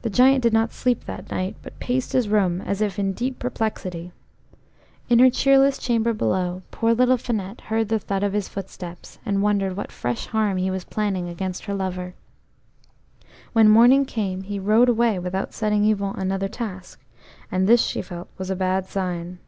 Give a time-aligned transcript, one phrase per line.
[0.00, 3.38] The Giant did not sleep that night, but paced his room as if in deep
[3.38, 4.10] perplexity.
[5.10, 9.42] In her cheerless chamber below poor little Finette heard the thud of his footsteps, and
[9.42, 12.14] wondered what fresh harm he was planning against her lover.
[13.52, 16.98] When morning came, he rode away without setting Yvon another task,
[17.52, 19.40] and this she felt was a bad sign.